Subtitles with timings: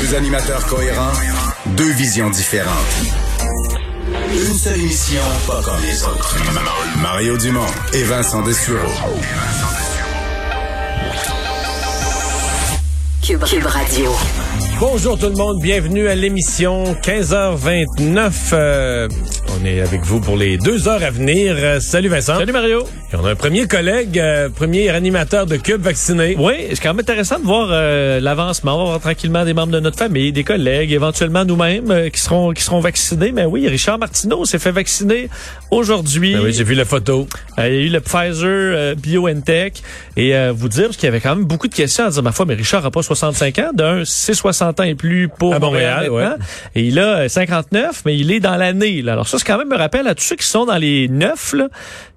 [0.00, 1.12] Deux, animateurs cohérents,
[1.76, 2.72] deux visions différentes.
[4.32, 6.34] Une seule émission, pas comme les autres.
[7.02, 8.78] Mario Dumont et Vincent Dessureau.
[13.22, 14.10] Cube, Cube Radio.
[14.78, 18.32] Bonjour tout le monde, bienvenue à l'émission 15h29.
[18.54, 19.08] Euh,
[19.60, 21.54] on est avec vous pour les deux heures à venir.
[21.58, 22.38] Euh, salut Vincent.
[22.38, 22.82] Salut Mario.
[23.12, 26.36] Et on a un premier collègue, euh, premier animateur de Cube vacciné.
[26.38, 28.74] Oui, c'est quand même intéressant de voir euh, l'avancement.
[28.74, 32.20] On va voir tranquillement des membres de notre famille, des collègues, éventuellement nous-mêmes euh, qui
[32.20, 33.32] seront qui seront vaccinés.
[33.32, 35.28] Mais oui, Richard Martineau s'est fait vacciner
[35.72, 36.34] aujourd'hui.
[36.34, 37.26] Ben oui, j'ai vu la photo.
[37.58, 39.82] Euh, il y a eu le Pfizer euh, BioNTech.
[40.16, 42.22] Et euh, vous dire, parce qu'il y avait quand même beaucoup de questions à dire,
[42.22, 43.70] ma foi, mais Richard n'a pas 65 ans.
[43.74, 46.10] D'un, c'est 60 ans et plus pour À Montréal.
[46.74, 49.02] Et il a euh, 59, mais il est dans l'année.
[49.02, 49.12] là.
[49.12, 51.52] Alors ça, c'est quand même me rappelle à tous ceux qui sont dans les neufs,
[51.52, 51.68] là,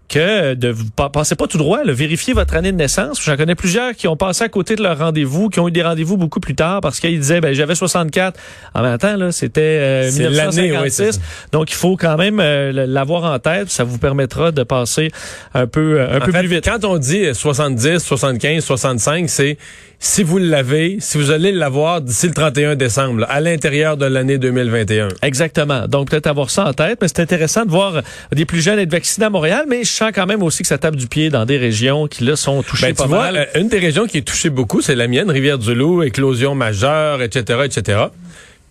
[0.10, 3.20] que de vous pa- passez pas tout droit, là, vérifiez votre année de naissance.
[3.24, 5.82] J'en connais plusieurs qui ont passé à côté de leur rendez-vous, qui ont eu des
[5.82, 8.40] rendez-vous beaucoup plus tard parce qu'ils disaient ben j'avais 64.
[8.76, 11.12] En même temps là, c'était euh, C'est l'année, oui, c'est 1956.
[11.14, 11.20] ça.
[11.52, 15.10] Donc il faut quand même euh, l'avoir en tête, ça vous permettra de passer
[15.54, 16.66] un peu euh, un En peu fait, plus vite.
[16.66, 19.58] Quand on dit 70, 75, 65, c'est
[20.06, 24.06] si vous l'avez, si vous allez l'avoir d'ici le 31 décembre, là, à l'intérieur de
[24.06, 25.08] l'année 2021.
[25.22, 25.88] Exactement.
[25.88, 28.02] Donc peut-être avoir ça en tête, mais c'est intéressant de voir
[28.34, 30.78] des plus jeunes être vaccinés à Montréal, mais je sens quand même aussi que ça
[30.78, 33.38] tape du pied dans des régions qui là sont touchées Ben, pas tu vois, mal.
[33.56, 37.62] euh, une des régions qui est touchée beaucoup, c'est la mienne, Rivière-du-Loup, éclosion majeure, etc.,
[37.64, 38.02] etc.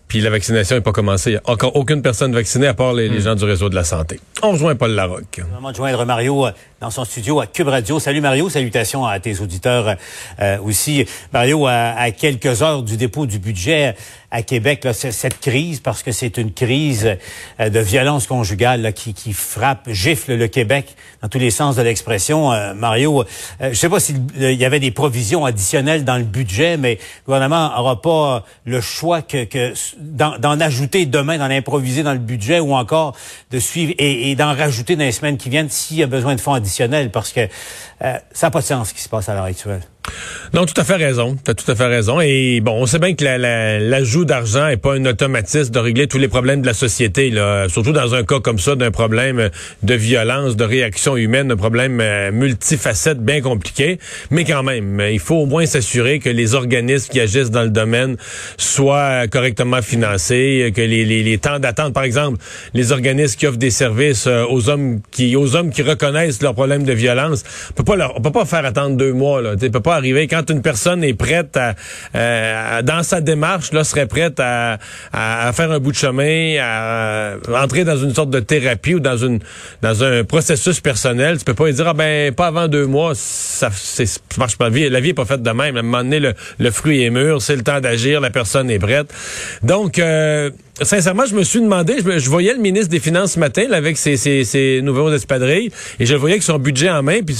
[0.07, 1.31] Puis la vaccination n'est pas commencée.
[1.31, 3.75] Il n'y a encore aucune personne vaccinée à part les, les gens du réseau de
[3.75, 4.19] la santé.
[4.45, 5.39] On rejoint Paul Larocque.
[5.53, 7.97] moment de joindre Mario euh, dans son studio à Cube Radio.
[7.97, 9.95] Salut Mario, salutations à tes auditeurs
[10.41, 11.05] euh, aussi.
[11.31, 13.95] Mario, à, à quelques heures du dépôt du budget
[14.33, 17.17] à Québec, là, cette crise, parce que c'est une crise
[17.59, 21.75] euh, de violence conjugale là, qui, qui frappe, gifle le Québec dans tous les sens
[21.75, 22.51] de l'expression.
[22.51, 23.21] Euh, Mario,
[23.61, 27.25] euh, je sais pas s'il y avait des provisions additionnelles dans le budget, mais le
[27.27, 32.59] gouvernement n'aura pas le choix que, que d'en ajouter demain, d'en improviser dans le budget
[32.59, 33.15] ou encore
[33.51, 36.41] de suivre et d'en rajouter dans les semaines qui viennent s'il y a besoin de
[36.41, 39.33] fonds additionnels parce que euh, ça n'a pas de sens ce qui se passe à
[39.33, 39.81] l'heure actuelle.
[40.53, 41.35] Non, tout à fait raison.
[41.43, 42.19] Tu as tout à fait raison.
[42.21, 45.79] Et bon, on sait bien que la- la- l'ajout d'argent est pas un automatisme de
[45.79, 47.29] régler tous les problèmes de la société.
[47.31, 47.67] Là.
[47.69, 49.49] Surtout dans un cas comme ça, d'un problème
[49.81, 53.97] de violence, de réaction humaine, un problème euh, multifacette, bien compliqué.
[54.29, 57.69] Mais quand même, il faut au moins s'assurer que les organismes qui agissent dans le
[57.71, 58.17] domaine
[58.57, 62.37] soient correctement financés, que les, les- temps d'attente, par exemple,
[62.75, 66.53] les organismes qui offrent des services euh, aux hommes qui aux hommes qui reconnaissent leurs
[66.53, 69.41] problèmes de violence, on peut pas leur, on peut pas faire attendre deux mois.
[69.41, 69.55] Là.
[69.93, 74.77] Arriver quand une personne est prête euh, à- dans sa démarche, là, serait prête à,
[75.53, 79.39] faire un bout de chemin, à, entrer dans une sorte de thérapie ou dans une
[79.81, 81.37] dans un processus personnel.
[81.37, 84.65] Tu peux pas lui dire ah ben pas avant deux mois, ça, c'est, marche pas.
[84.65, 85.75] La vie, la vie est pas faite de même.
[85.75, 88.69] À un moment donné, le, le fruit est mûr, c'est le temps d'agir, la personne
[88.69, 89.13] est prête.
[89.61, 90.49] Donc euh,
[90.83, 93.97] Sincèrement, je me suis demandé, je, voyais le ministre des Finances ce matin là, avec
[93.97, 97.19] ses, ses, ses nouveaux espadrilles et je le voyais avec son budget en main.
[97.25, 97.35] Puis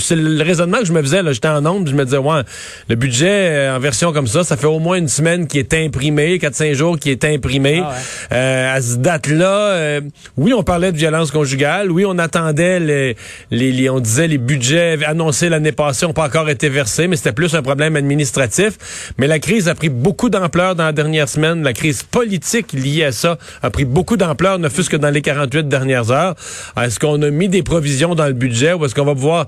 [0.00, 1.22] c'est le raisonnement que je me faisais.
[1.22, 1.32] là.
[1.32, 2.40] J'étais en onde, je me disais, ouais,
[2.88, 5.74] le budget euh, en version comme ça, ça fait au moins une semaine qui est
[5.74, 7.82] imprimé, 4-5 jours qui est imprimé.
[7.84, 8.36] Ah ouais.
[8.36, 10.00] Euh, à ce date-là, euh,
[10.36, 11.90] oui, on parlait de violence conjugale.
[11.90, 13.16] Oui, on attendait les,
[13.50, 17.16] les, les- on disait les budgets annoncés l'année passée n'ont pas encore été versés, mais
[17.16, 19.12] c'était plus un problème administratif.
[19.18, 21.62] Mais la crise a pris beaucoup d'ampleur dans la dernière semaine.
[21.62, 25.22] La crise politique liée à ça a pris beaucoup d'ampleur, ne fût-ce que dans les
[25.22, 26.34] 48 dernières heures.
[26.80, 29.46] Est-ce qu'on a mis des provisions dans le budget ou est-ce qu'on va pouvoir,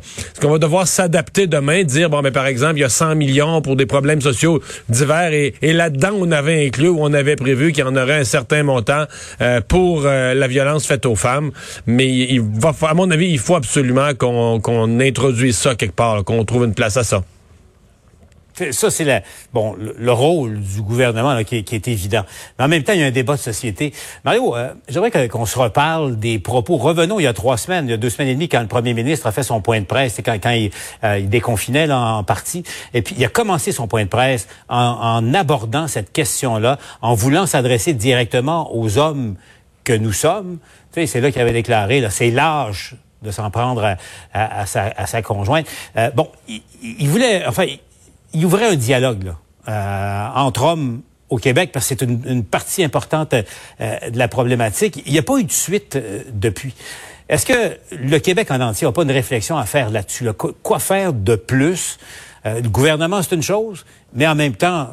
[0.59, 3.87] devoir s'adapter demain, dire bon, mais par exemple, il y a 100 millions pour des
[3.87, 7.97] problèmes sociaux divers et, là-dedans, on avait inclus ou on avait prévu qu'il y en
[7.97, 9.05] aurait un certain montant
[9.41, 11.50] euh, pour euh, la violence faite aux femmes.
[11.87, 16.25] Mais il va, à mon avis, il faut absolument qu'on qu'on introduise ça quelque part,
[16.25, 17.23] qu'on trouve une place à ça.
[18.70, 19.20] Ça, c'est la,
[19.53, 22.25] bon, le, le rôle du gouvernement là, qui, est- évident.
[22.58, 23.93] Mais en même temps, il y a un débat de société.
[24.25, 26.79] Mario, euh, j'aimerais qu'on se reparle des propos.
[26.79, 28.67] Revenons il y a trois semaines, il y a deux semaines et demie, quand le
[28.67, 30.70] premier ministre a fait son point de presse, quand, quand il,
[31.05, 32.62] euh, déconfinait là, en partie.
[32.94, 37.47] Et puis, il a commencé son point de presse en, abordant cette question-là, en voulant
[37.47, 39.37] s'adresser directement aux hommes
[39.85, 40.59] que nous sommes.
[40.94, 43.97] Tu sais, c'est là qu'il avait déclaré, là, c'est l'âge de s'en prendre
[44.32, 45.67] à, sa, conjointe.
[45.97, 47.67] Euh, bon, il voulait, enfin,
[48.32, 49.34] il, ouvrait un dialogue
[49.69, 55.02] euh, entre hommes au Québec parce que c'est une, partie importante euh, de la problématique.
[55.06, 56.75] Il n'y a pas eu de suite euh, depuis.
[57.28, 60.25] Est-ce que le Québec en entier n'a pas une réflexion à faire là-dessus?
[60.25, 60.32] là?
[60.32, 61.99] Quoi, faire de plus?
[62.44, 63.84] Le gouvernement, c'est une chose,
[64.14, 64.90] mais en même temps,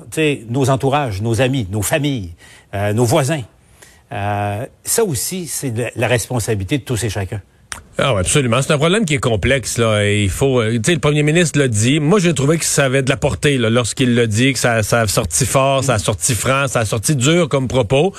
[0.50, 2.31] nos entourages, nos amis, nos familles,
[2.74, 3.44] nos voisins.
[4.09, 7.41] Ça aussi, c'est la responsabilité de tous et chacun.
[8.00, 8.60] Ah ouais, absolument.
[8.63, 9.78] C'est un problème qui est complexe.
[9.78, 10.10] Là.
[10.10, 12.00] Il faut, euh, tu sais, le premier ministre l'a dit.
[12.00, 14.81] Moi, j'ai trouvé que ça avait de la portée là, lorsqu'il l'a dit, que ça,
[14.81, 18.12] ça a sorti fort, ça a sorti franc, ça a sorti dur comme propos.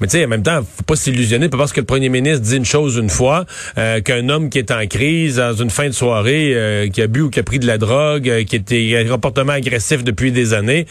[0.00, 1.48] Mais tu sais, en même temps, faut pas s'illusionner.
[1.48, 3.46] Pas parce que le premier ministre dit une chose une fois,
[3.78, 7.06] euh, qu'un homme qui est en crise dans une fin de soirée, euh, qui a
[7.06, 10.30] bu ou qui a pris de la drogue, euh, qui était un comportement agressif depuis
[10.30, 10.86] des années.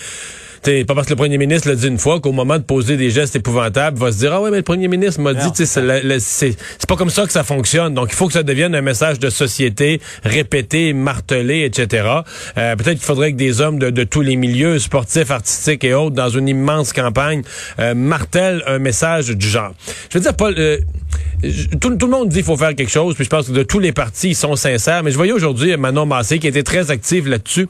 [0.62, 2.96] T'sais, pas parce que le premier ministre l'a dit une fois qu'au moment de poser
[2.96, 5.50] des gestes épouvantables, va se dire ah ouais mais le premier ministre m'a dit
[6.20, 7.94] c'est pas comme ça que ça fonctionne.
[7.96, 12.08] Donc il faut que ça devienne un message de société répété, martelé, etc.
[12.58, 15.94] Euh, Peut-être qu'il faudrait que des hommes de, de tous les milieux sportifs, artistiques et
[15.94, 17.42] autres dans une immense campagne
[17.80, 19.74] euh, martèlent un message du genre.
[20.12, 20.56] Je veux dire Paul.
[20.58, 20.78] euh,
[21.80, 23.80] tout, le monde dit qu'il faut faire quelque chose, puis je pense que de tous
[23.80, 25.04] les partis, ils sont sincères.
[25.04, 27.68] Mais je voyais aujourd'hui Manon Massé qui était très active là-dessus.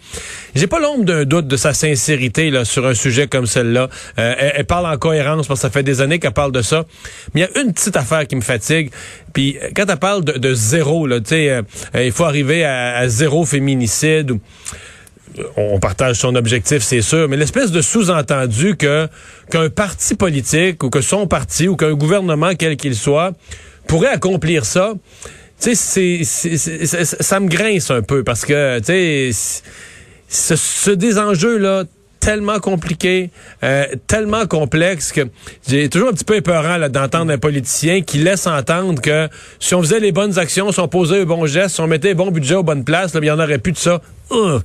[0.55, 3.89] J'ai pas l'ombre d'un doute de sa sincérité là, sur un sujet comme celle-là.
[4.19, 6.85] Euh, elle, parle en cohérence parce que ça fait des années qu'elle parle de ça.
[7.33, 8.91] Mais il y a une petite affaire qui me fatigue.
[9.33, 11.61] Puis euh, quand elle parle de, zéro, là, tu sais, euh,
[11.95, 14.37] euh, il faut arriver à, zéro féminicide.
[15.57, 19.07] On partage son objectif, c'est sûr, mais l'espèce de sous-entendu que
[19.49, 23.33] qu'un parti politique ou que son parti ou qu'un gouvernement quel qu'il soit
[23.87, 24.93] pourrait accomplir ça,
[25.59, 29.61] tu sais, ça me grince un peu parce que, tu sais,
[30.27, 31.83] ce, enjeux là
[32.21, 33.31] tellement compliqués,
[33.63, 35.27] euh, tellement complexes que
[35.67, 39.27] j'ai toujours un petit peu épeurant là, d'entendre un politicien qui laisse entendre que
[39.59, 42.09] si on faisait les bonnes actions, si on posait les bons gestes, si on mettait
[42.09, 44.01] les bons budgets aux bonnes places, il y en aurait plus de ça.
[44.31, 44.61] Ugh.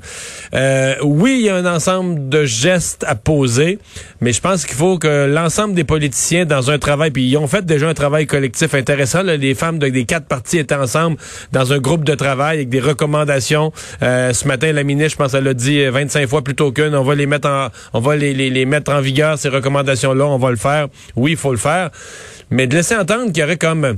[0.54, 3.78] Euh, oui, il y a un ensemble de gestes à poser,
[4.20, 7.48] mais je pense qu'il faut que l'ensemble des politiciens dans un travail, puis ils ont
[7.48, 9.22] fait déjà un travail collectif intéressant.
[9.22, 11.16] là, les femmes de, des quatre partis étaient ensemble
[11.52, 13.72] dans un groupe de travail avec des recommandations.
[14.02, 16.94] Euh, ce matin, la ministre, je pense, elle a dit euh, 25 fois plutôt qu'une.
[16.94, 17.45] On va les mettre
[17.92, 20.26] on va les, les, les mettre en vigueur ces recommandations-là.
[20.26, 20.88] On va le faire.
[21.14, 21.90] Oui, il faut le faire,
[22.50, 23.96] mais de laisser entendre qu'il y aurait comme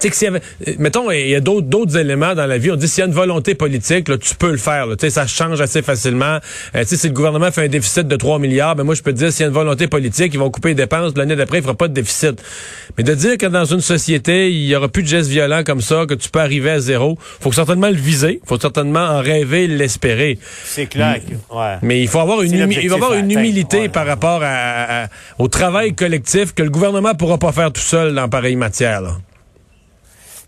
[0.00, 2.46] tu sais que s'il y avait, euh, mettons, il y a d'autres d'autres éléments dans
[2.46, 2.70] la vie.
[2.70, 4.86] On dit s'il y a une volonté politique, là, tu peux le faire.
[4.86, 4.96] là.
[4.96, 6.38] Tu sais, ça change assez facilement.
[6.74, 9.02] Euh, tu sais, si le gouvernement fait un déficit de 3 milliards, ben moi je
[9.02, 11.12] peux te dire s'il y a une volonté politique, ils vont couper les dépenses.
[11.16, 12.42] L'année d'après, il fera pas de déficit.
[12.96, 15.80] Mais de dire que dans une société, il y aura plus de gestes violents comme
[15.80, 18.40] ça, que tu peux arriver à zéro, faut certainement le viser.
[18.46, 20.38] Faut certainement en rêver, l'espérer.
[20.64, 21.20] C'est clair.
[21.50, 21.74] ouais.
[21.82, 23.88] Mais il faut avoir une, humi- il va avoir une humilité Ouais.
[23.88, 25.08] par rapport à- à-
[25.38, 29.00] au travail collectif que le gouvernement pourra pas faire tout seul dans pareille matière.
[29.00, 29.16] Là.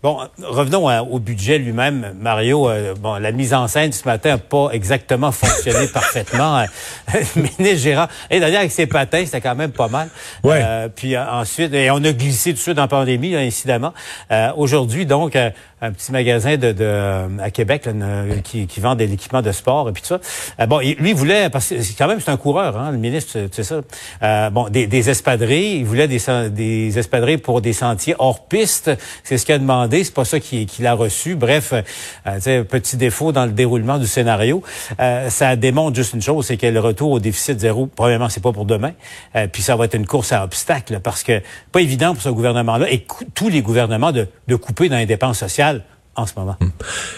[0.03, 2.67] Bon, revenons à- au budget lui-même, Mario.
[2.67, 6.63] euh, bon, la mise en scène ce matin n'a pas exactement fonctionné parfaitement.
[7.13, 10.09] Le ministre Gérard, et d'ailleurs avec ses patins, c'était quand même pas mal.
[10.43, 10.59] Ouais.
[10.63, 13.39] Euh, puis euh, ensuite, et on a glissé tout de suite dans la pandémie, là,
[13.41, 13.93] incidemment.
[14.31, 18.93] Euh, Aujourd'hui, donc, un petit magasin de, de à Québec là, une- qui, qui vend
[18.95, 20.15] de l'équipement de sport et puis tout
[20.57, 20.65] ça.
[20.67, 23.63] Bon, lui il voulait parce que quand même c'est un coureur, hein, le ministre, c'est
[23.63, 23.81] ça.
[24.21, 26.19] Euh, bon, des, des espadrilles, il voulait des,
[26.51, 28.91] des espadrilles pour des sentiers hors piste.
[29.23, 31.35] C'est ce qu'il a demandé, c'est pas ça qu'il qu'il a reçu.
[31.35, 34.63] Bref, euh, sais, petit défaut dans le déroulement du scénario.
[34.99, 38.43] Euh, ça démontre juste une chose, c'est que le retour au déficit zéro, premièrement, c'est
[38.43, 38.93] pas pour demain.
[39.35, 42.29] Euh, puis ça va être une course à obstacles parce que pas évident pour ce
[42.29, 45.83] gouvernement-là et tous les gouvernements de couper dans les dépenses sociales
[46.15, 46.57] en ce moment.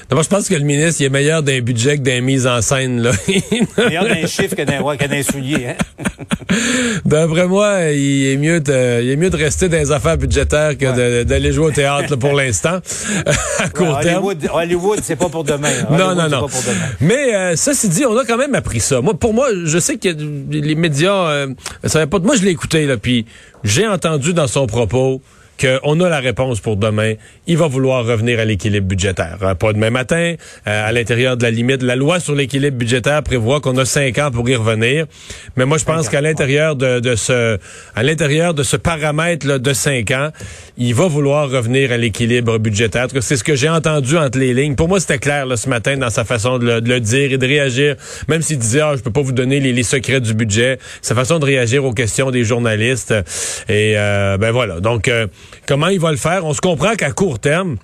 [0.09, 2.61] D'abord, je pense que le ministre il est meilleur d'un budget que d'un mise en
[2.61, 3.01] scène.
[3.01, 3.11] Là.
[3.77, 5.69] Meilleur d'un chiffre que d'un ouais, que d'un soulier.
[5.69, 6.05] Hein?
[7.05, 10.77] D'après moi, il est mieux de, il est mieux de rester dans les affaires budgétaires
[10.77, 12.79] que d'aller jouer au théâtre là, pour l'instant,
[13.59, 14.23] à court terme.
[14.25, 15.73] Hollywood, Hollywood c'est pas pour demain.
[15.89, 16.41] Non, Hollywood, non, non.
[16.41, 16.87] pas pour demain.
[17.01, 19.01] Mais euh, ceci dit, on a quand même appris ça.
[19.01, 20.09] Moi, pour moi, je sais que
[20.51, 21.47] les médias, euh,
[21.85, 22.19] ça pas.
[22.19, 23.25] Moi, je l'ai écouté là, puis
[23.63, 25.21] j'ai entendu dans son propos
[25.59, 27.13] qu'on a la réponse pour demain.
[27.47, 29.37] Il va vouloir revenir à l'équilibre budgétaire.
[29.41, 30.35] Euh, pas demain matin,
[30.67, 31.83] euh, à l'intérieur de la limite.
[31.83, 35.05] La loi sur l'équilibre budgétaire prévoit qu'on a cinq ans pour y revenir.
[35.55, 37.57] Mais moi, je pense qu'à l'intérieur de, de ce,
[37.95, 40.29] à l'intérieur de ce paramètre là, de cinq ans,
[40.77, 43.07] il va vouloir revenir à l'équilibre budgétaire.
[43.21, 44.75] C'est ce que j'ai entendu entre les lignes.
[44.75, 47.31] Pour moi, c'était clair là, ce matin dans sa façon de le, de le dire
[47.31, 47.95] et de réagir.
[48.27, 51.15] Même s'il disait, ah, je peux pas vous donner les, les secrets du budget, sa
[51.15, 53.13] façon de réagir aux questions des journalistes.
[53.69, 54.79] Et euh, ben voilà.
[54.79, 55.27] Donc, euh,
[55.67, 56.45] comment il va le faire?
[56.45, 57.77] On se comprend qu'à court terme,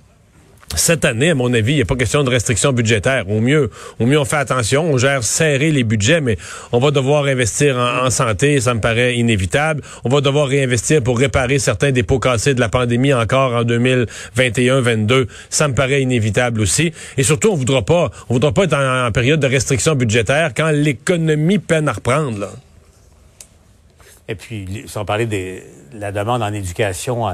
[0.76, 3.28] cette année, à mon avis, il n'y a pas question de restriction budgétaire.
[3.28, 6.38] Au mieux, on fait attention, on gère serrer les budgets, mais
[6.70, 9.82] on va devoir investir en, santé, ça me paraît inévitable.
[10.04, 15.26] On va devoir réinvestir pour réparer certains dépôts cassés de la pandémie encore en 2021-22.
[15.48, 16.92] Ça me paraît inévitable aussi.
[17.16, 21.58] Et surtout, on voudra pas, voudra pas être en, période de restriction budgétaire quand l'économie
[21.58, 22.48] peine à reprendre.
[24.28, 25.60] Et puis, sans parler de
[25.92, 27.32] la demande en éducation euh,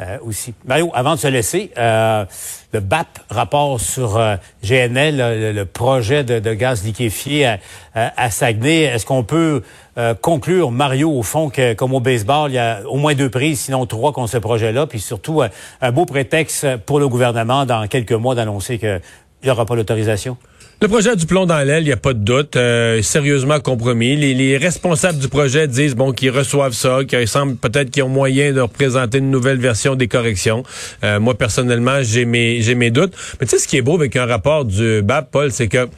[0.00, 0.54] euh, aussi.
[0.64, 2.24] Mario, avant de se laisser, euh,
[2.72, 7.58] le BAP, rapport sur euh, GNL, le, le, projet de, de gaz liquéfié à,
[7.94, 9.62] à Saguenay, est-ce qu'on peut
[9.98, 13.30] euh, conclure, Mario, au fond, que comme au baseball, il y a au moins deux
[13.30, 15.48] prises, sinon trois contre ce projet-là, puis surtout euh,
[15.80, 19.00] un beau prétexte pour le gouvernement dans quelques mois d'annoncer qu'il
[19.42, 20.36] n'y aura pas l'autorisation?
[20.80, 24.14] Le projet du plomb dans l'aile, il n'y a pas de doute, euh, sérieusement compromis.
[24.14, 28.08] Les, les, responsables du projet disent bon qu'ils reçoivent ça, qu'il semble peut-être qu'ils ont
[28.08, 30.62] moyen de représenter une nouvelle version des corrections.
[31.02, 33.12] Euh, moi personnellement, j'ai mes mes doutes.
[33.40, 35.88] Mais tu sais ce qui est beau avec un rapport du BAP, Paul, c'est que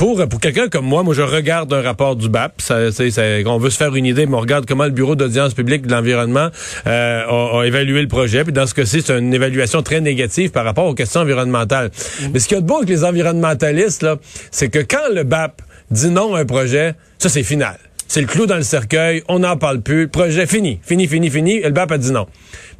[0.00, 3.58] pour, pour quelqu'un comme moi, moi je regarde un rapport du BAP, ça, ça, on
[3.58, 6.48] veut se faire une idée, mais on regarde comment le Bureau d'audience publique de l'environnement
[6.86, 8.42] euh, a, a, évalué le projet.
[8.42, 11.90] Puis dans ce cas-ci, c'est une évaluation très négative par rapport aux questions environnementales.
[11.90, 12.24] Mmh.
[12.32, 14.16] Mais ce qu'il y a de beau avec les environnementalistes, là,
[14.50, 17.76] c'est que quand le BAP dit non à un projet, ça c'est final.
[18.12, 21.30] C'est le clou dans le cercueil, on n'en parle plus, le projet fini, fini, fini,
[21.30, 22.26] fini, et le BAP a dit non.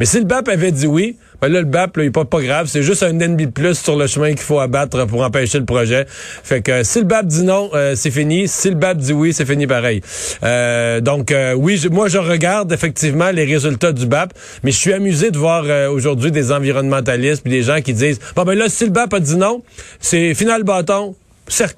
[0.00, 2.24] Mais si le BAP avait dit oui, ben là, le BAP, là, il n'est pas,
[2.24, 2.66] pas grave.
[2.66, 5.64] C'est juste un ennemi de plus sur le chemin qu'il faut abattre pour empêcher le
[5.64, 6.04] projet.
[6.08, 8.48] Fait que si le BAP dit non, euh, c'est fini.
[8.48, 10.00] Si le BAP dit oui, c'est fini pareil.
[10.42, 14.32] Euh, donc, euh, oui, je, moi, je regarde effectivement les résultats du BAP,
[14.64, 18.18] mais je suis amusé de voir euh, aujourd'hui des environnementalistes puis des gens qui disent,
[18.34, 19.62] bon, ben là, si le BAP a dit non,
[20.00, 21.14] c'est final bâton,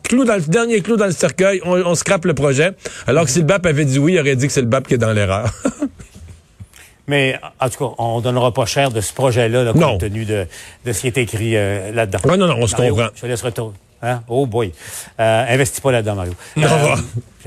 [0.02, 2.72] clou dans le dernier clou dans le cercueil, on, on scrape le projet.
[3.06, 4.88] Alors que si le BAP avait dit oui, il aurait dit que c'est le BAP
[4.88, 5.50] qui est dans l'erreur.
[7.08, 9.98] Mais en tout cas, on donnera pas cher de ce projet-là, là, compte non.
[9.98, 10.46] tenu de,
[10.84, 12.20] de, ce qui est écrit euh, là-dedans.
[12.24, 13.08] Ouais, non, non, on se comprend.
[13.14, 13.76] Je te laisse retourner.
[14.02, 14.22] Hein?
[14.28, 14.72] Oh boy.
[15.20, 16.32] Euh, investis pas là-dedans, Mario.
[16.56, 16.98] Au revoir.